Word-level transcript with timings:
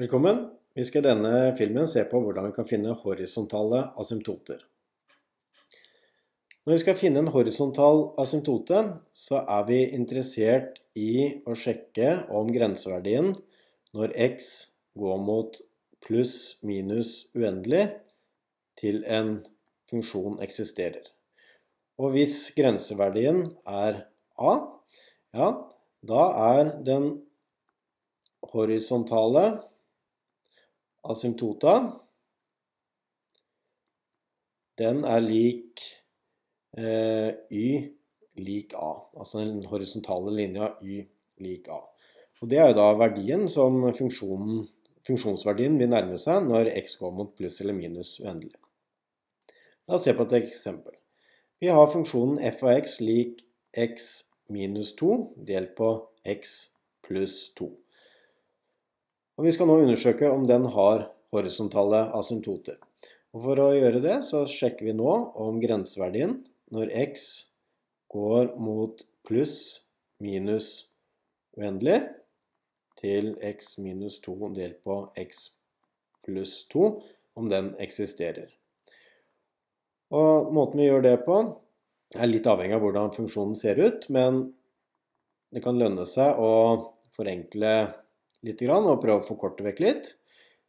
Velkommen! 0.00 0.46
Vi 0.72 0.84
skal 0.88 1.02
i 1.02 1.10
denne 1.10 1.30
filmen 1.58 1.84
se 1.84 2.00
på 2.08 2.22
hvordan 2.24 2.46
vi 2.46 2.54
kan 2.56 2.64
finne 2.64 2.94
horisontale 3.02 3.82
asymptoter. 4.00 4.62
Når 6.64 6.72
vi 6.72 6.78
skal 6.80 6.96
finne 6.96 7.20
en 7.20 7.28
horisontal 7.34 8.06
asymptote, 8.22 8.80
så 9.12 9.42
er 9.42 9.66
vi 9.68 9.82
interessert 9.92 10.80
i 10.96 11.42
å 11.44 11.52
sjekke 11.52 12.14
om 12.32 12.48
grenseverdien 12.48 13.34
når 13.92 14.16
x 14.30 14.48
går 14.96 15.20
mot 15.20 15.60
pluss 16.08 16.34
minus 16.64 17.26
uendelig 17.36 17.90
til 18.80 19.02
en 19.04 19.42
funksjon 19.92 20.40
eksisterer. 20.40 21.12
Og 22.00 22.16
hvis 22.16 22.46
grenseverdien 22.56 23.50
er 23.68 24.06
a, 24.40 24.60
ja, 25.36 25.56
da 26.00 26.30
er 26.54 26.78
den 26.88 27.18
horisontale 28.54 29.50
asymptota, 31.02 31.74
den 34.80 35.04
er 35.04 35.20
lik 35.20 35.82
eh, 36.76 37.34
y 37.50 37.66
lik 38.40 38.74
a. 38.74 38.92
Altså 39.16 39.42
den 39.42 39.64
horisontale 39.68 40.32
linja 40.34 40.74
y 40.82 41.02
lik 41.40 41.68
a. 41.68 41.80
Og 42.40 42.48
Det 42.48 42.58
er 42.58 42.70
jo 42.70 42.78
da 42.78 42.86
verdien 42.96 43.48
som 43.52 43.82
funksjonsverdien 43.92 45.76
vil 45.78 45.90
nærme 45.92 46.16
seg 46.18 46.46
når 46.46 46.72
x 46.80 46.96
går 47.00 47.12
mot 47.12 47.34
pluss 47.36 47.60
eller 47.60 47.76
minus 47.76 48.14
uendelig. 48.22 48.56
La 49.88 49.98
oss 49.98 50.06
se 50.08 50.14
på 50.16 50.24
et 50.24 50.38
eksempel. 50.38 50.94
Vi 51.60 51.68
har 51.68 51.92
funksjonen 51.92 52.40
f 52.48 52.62
av 52.64 52.78
x 52.78 53.00
lik 53.04 53.42
x 53.76 54.08
minus 54.48 54.94
2 54.96 55.10
delt 55.50 55.74
på 55.76 55.90
x 56.24 56.70
pluss 57.04 57.50
2. 57.60 57.68
Og 59.40 59.46
Vi 59.48 59.54
skal 59.56 59.70
nå 59.70 59.78
undersøke 59.80 60.28
om 60.28 60.42
den 60.44 60.66
har 60.68 61.06
horisontale 61.32 62.02
asymptoter. 62.12 62.74
Og 63.32 63.40
For 63.46 63.60
å 63.62 63.70
gjøre 63.72 64.02
det 64.04 64.18
så 64.28 64.42
sjekker 64.44 64.90
vi 64.90 64.92
nå 64.92 65.14
om 65.40 65.56
grenseverdien 65.62 66.34
når 66.76 66.90
x 67.06 67.22
går 68.12 68.50
mot 68.60 69.00
pluss 69.24 69.54
minus 70.20 70.90
uendelig 71.56 72.02
til 73.00 73.30
x 73.40 73.78
minus 73.80 74.18
2 74.20 74.50
delt 74.58 74.82
på 74.84 74.98
x 75.16 75.54
pluss 76.28 76.66
2, 76.76 76.90
om 77.40 77.48
den 77.48 77.72
eksisterer. 77.80 78.52
Og 80.12 80.52
Måten 80.52 80.84
vi 80.84 80.90
gjør 80.90 81.06
det 81.08 81.14
på, 81.24 81.40
er 82.12 82.28
litt 82.28 82.44
avhengig 82.44 82.76
av 82.76 82.84
hvordan 82.84 83.16
funksjonen 83.16 83.56
ser 83.56 83.80
ut, 83.80 84.04
men 84.12 84.50
det 85.48 85.64
kan 85.64 85.80
lønne 85.80 86.04
seg 86.04 86.36
å 86.36 86.52
forenkle 87.16 87.74
litt 88.46 88.62
og 88.64 89.02
prøve 89.02 89.20
å 89.20 89.26
forkorte 89.26 89.64
vekk 89.66 89.82
litt. 89.84 90.14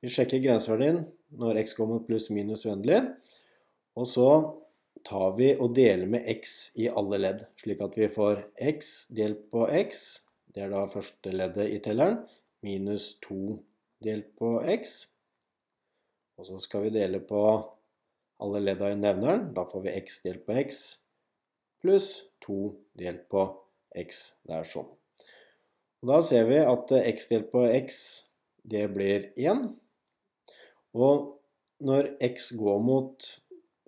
Vi 0.00 0.10
sjekker 0.12 0.40
grenseverdien 0.42 1.02
når 1.38 1.60
x 1.64 1.76
mot 1.78 2.06
pluss 2.06 2.30
minus 2.30 2.64
uendelig. 2.66 3.02
Og 3.98 4.06
så 4.06 4.28
tar 5.06 5.34
vi 5.38 5.52
og 5.56 5.74
deler 5.76 6.06
med 6.10 6.26
x 6.28 6.72
i 6.78 6.88
alle 6.88 7.18
ledd, 7.20 7.44
slik 7.60 7.82
at 7.84 7.96
vi 7.98 8.08
får 8.12 8.44
x 8.72 9.08
delt 9.14 9.46
på 9.52 9.66
x, 9.68 10.20
det 10.54 10.64
er 10.64 10.72
da 10.72 10.86
første 10.90 11.32
leddet 11.34 11.70
i 11.70 11.78
telleren, 11.84 12.22
minus 12.66 13.12
2 13.26 13.58
delt 14.04 14.32
på 14.38 14.56
x. 14.66 15.00
Og 16.38 16.46
så 16.48 16.58
skal 16.62 16.86
vi 16.86 16.94
dele 16.94 17.20
på 17.22 17.42
alle 18.42 18.62
ledda 18.62 18.92
i 18.94 18.98
nevneren, 18.98 19.50
da 19.54 19.66
får 19.66 19.86
vi 19.86 19.96
x 19.98 20.22
delt 20.26 20.46
på 20.46 20.58
x, 20.62 20.84
pluss 21.82 22.10
2 22.46 22.60
delt 22.98 23.26
på 23.30 23.48
x. 23.98 24.24
Det 24.46 24.58
er 24.58 24.66
sånn. 24.66 24.97
Og 26.02 26.12
da 26.12 26.20
ser 26.22 26.46
vi 26.50 26.60
at 26.62 26.92
eh, 26.94 27.08
x 27.12 27.28
delt 27.32 27.50
på 27.52 27.64
x, 27.66 27.98
det 28.68 28.84
blir 28.94 29.30
1. 29.38 29.64
Og 30.98 31.26
når 31.84 32.12
x 32.28 32.52
går 32.58 32.80
mot 32.82 33.28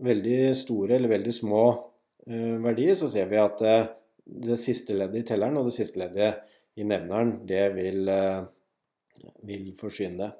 veldig 0.00 0.40
store 0.56 0.96
eller 0.96 1.12
veldig 1.12 1.32
små 1.34 1.64
uh, 1.68 2.56
verdier, 2.64 2.94
så 2.96 3.08
ser 3.10 3.26
vi 3.28 3.36
at 3.40 3.60
uh, 3.66 3.90
det 4.24 4.56
siste 4.62 4.94
leddet 4.96 5.24
i 5.24 5.28
telleren 5.28 5.58
og 5.60 5.66
det 5.68 5.74
siste 5.76 6.00
leddet 6.00 6.40
i 6.80 6.86
nevneren, 6.86 7.34
det 7.44 7.64
vil, 7.74 8.08
vil 9.44 9.66
forsvinne. 9.76 10.30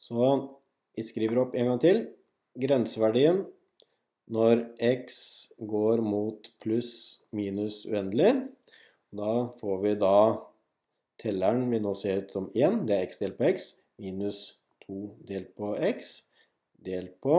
Så 0.00 0.30
vi 0.96 1.04
skriver 1.04 1.42
opp 1.42 1.56
en 1.58 1.72
gang 1.72 1.82
til. 1.82 2.00
Grenseverdien 2.56 3.42
når 4.32 4.62
x 4.82 5.18
går 5.62 6.00
mot 6.02 6.48
pluss 6.62 6.92
minus 7.36 7.84
uendelig, 7.86 8.32
da 9.14 9.34
får 9.60 9.82
vi 9.84 9.92
da 10.00 10.16
Telleren 11.20 11.68
vil 11.72 11.84
nå 11.84 11.94
se 11.96 12.12
ut 12.20 12.32
som 12.32 12.50
1, 12.52 12.82
det 12.88 12.96
er 12.96 13.06
x 13.06 13.20
delt 13.22 13.38
på 13.38 13.48
x, 13.48 13.70
minus 14.02 14.40
2 14.84 14.98
delt 15.28 15.54
på 15.56 15.72
x, 15.88 16.10
delt 16.86 17.16
på 17.24 17.38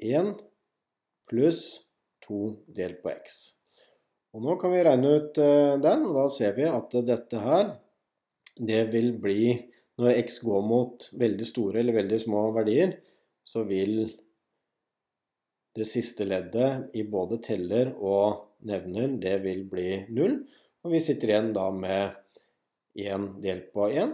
1 0.00 0.32
pluss 1.28 1.62
2 2.26 2.40
delt 2.76 3.02
på 3.04 3.12
x. 3.12 3.36
Og 4.36 4.44
nå 4.44 4.56
kan 4.60 4.72
vi 4.72 4.84
regne 4.84 5.14
ut 5.16 5.38
uh, 5.40 5.76
den, 5.80 6.04
og 6.08 6.16
da 6.18 6.26
ser 6.32 6.56
vi 6.56 6.66
at 6.68 6.96
dette 7.08 7.40
her, 7.40 7.74
det 8.56 8.86
vil 8.92 9.16
bli 9.20 9.72
Når 9.96 10.18
x 10.26 10.42
går 10.44 10.60
mot 10.60 11.04
veldig 11.16 11.44
store 11.48 11.78
eller 11.80 11.94
veldig 11.96 12.18
små 12.20 12.40
verdier, 12.52 12.90
så 13.40 13.62
vil 13.64 14.10
det 15.72 15.86
siste 15.88 16.26
leddet 16.28 16.90
i 17.00 17.06
både 17.08 17.38
teller 17.40 17.94
og 17.96 18.58
nevner, 18.68 19.14
det 19.16 19.38
vil 19.40 19.62
bli 19.70 19.86
0. 20.12 20.36
Og 20.86 20.92
vi 20.94 21.00
sitter 21.02 21.32
igjen 21.32 21.48
da 21.50 21.64
med 21.74 22.14
1 22.94 23.22
delt 23.42 23.72
på 23.74 23.88
1, 23.90 24.12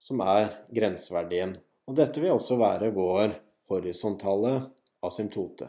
som 0.00 0.22
er 0.24 0.46
grenseverdien. 0.72 1.52
Og 1.84 1.98
dette 1.98 2.22
vil 2.22 2.32
også 2.32 2.56
være 2.56 2.88
vår 2.96 3.34
horisontale 3.68 4.54
asymptote. 5.04 5.68